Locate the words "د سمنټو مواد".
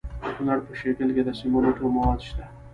1.25-2.19